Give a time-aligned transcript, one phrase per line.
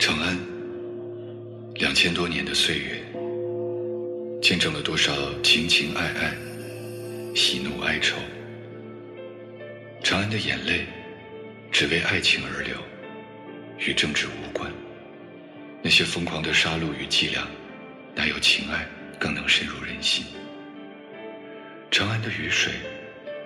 [0.00, 0.34] 长安，
[1.74, 3.02] 两千多年的岁月，
[4.40, 5.12] 见证了多少
[5.42, 6.34] 情情爱爱、
[7.36, 8.16] 喜怒哀愁。
[10.02, 10.86] 长安的眼泪，
[11.70, 12.74] 只为爱情而流，
[13.76, 14.72] 与政治无关。
[15.82, 17.46] 那些疯狂的杀戮与伎俩，
[18.14, 18.88] 哪有情爱
[19.18, 20.24] 更能深入人心？
[21.90, 22.72] 长安的雨水，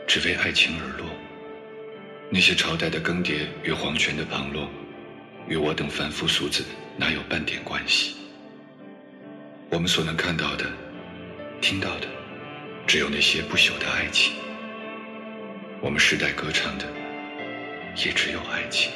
[0.07, 1.09] 只为爱情而落。
[2.31, 4.71] 那些朝代的更迭与皇权的旁落。
[5.47, 6.65] 与我等凡夫俗子
[6.97, 8.17] 哪有半点关系？
[9.71, 10.65] 我们所能看到的、
[11.61, 12.07] 听到的，
[12.87, 14.35] 只有那些不朽的爱情。
[15.81, 16.87] 我们世代歌唱的，
[17.97, 18.93] 也只有爱情。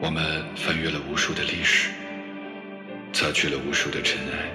[0.00, 1.90] 我们翻阅了无数的历史，
[3.12, 4.48] 擦去了无数的尘埃，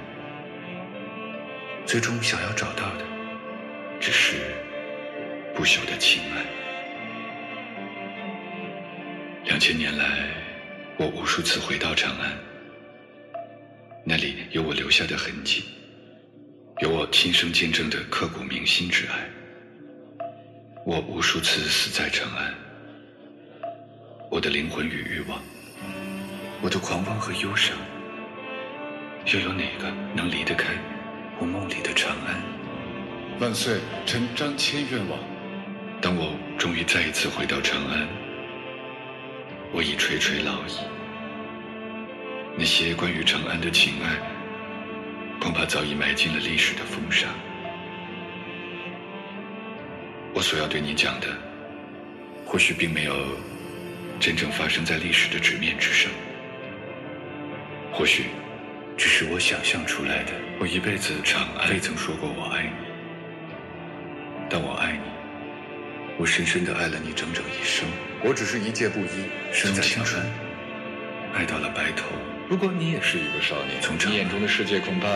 [1.86, 3.06] 最终想要找到的，
[4.00, 4.38] 只是
[5.54, 6.63] 不朽的情爱。
[9.64, 10.28] 两千年来，
[10.98, 12.38] 我无数次回到长安，
[14.04, 15.64] 那里有我留下的痕迹，
[16.82, 19.26] 有我亲身见证的刻骨铭心之爱。
[20.86, 22.54] 我无数次死在长安，
[24.30, 25.42] 我的灵魂与欲望，
[26.62, 27.74] 我的狂妄和忧伤，
[29.28, 30.74] 又有哪个能离得开
[31.40, 32.36] 我梦里的长安？
[33.40, 35.18] 万岁，臣张骞愿望。
[36.02, 38.06] 当我终于再一次回到长安。
[39.76, 40.78] 我已垂垂老矣，
[42.56, 44.16] 那些关于长安的情爱，
[45.40, 47.28] 恐怕早已埋进了历史的风沙。
[50.32, 51.28] 我所要对你讲的，
[52.46, 53.16] 或许并没有
[54.20, 56.12] 真正发生在历史的纸面之上，
[57.92, 58.26] 或许
[58.96, 60.34] 只是我想象出来的。
[60.60, 62.70] 我一辈子长安未曾说过我爱你，
[64.52, 65.23] 但我爱你。
[66.18, 67.88] 我深深的爱了你整整一生，
[68.24, 70.24] 我只是一介布衣，从青春
[71.34, 72.06] 爱到了白头。
[72.48, 75.08] 如果你也是一个少年，从你眼中的世界恐怕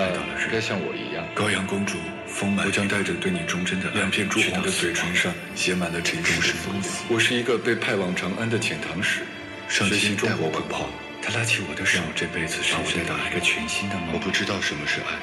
[0.51, 1.23] 该像我一样。
[1.35, 6.83] 高阳公主，丰满，我将带着对你忠贞的两片朱红的嘴唇上写满了沉重的风雨。
[7.09, 9.21] 我是一个被派往长安的遣唐使，
[9.69, 10.89] 上天待我稳厚，
[11.21, 14.13] 他拉起我的手，让我这辈子把我带到一个全新的梦。
[14.13, 15.13] 我不知道什么是爱，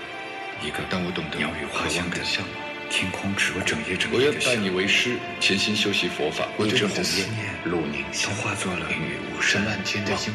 [0.65, 2.74] 一个但我懂得鸟语花香的向往。
[2.91, 6.47] 天空只为整夜整夜的想，我要拜你为师，潜心修习佛法。
[6.57, 9.77] 我对你的思念，陆宁都化作了云雨巫山，望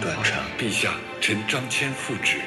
[0.02, 0.44] 断肠。
[0.58, 2.42] 陛下，臣张骞复旨。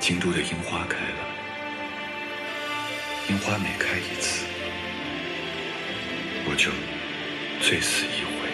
[0.00, 1.20] 京都的樱花开了，
[3.28, 4.44] 樱花每开一次，
[6.46, 6.70] 我就
[7.60, 8.47] 醉死一回。